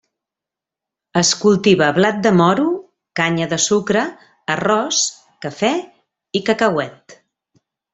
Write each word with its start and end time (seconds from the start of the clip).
Es 1.21 1.33
cultiva 1.41 1.89
blat 1.99 2.17
de 2.29 2.31
moro, 2.39 2.65
canya 3.21 3.49
de 3.53 3.61
sucre, 3.69 4.09
arròs, 4.57 5.07
cafè 5.47 5.75
i 6.43 6.47
cacauet. 6.53 7.21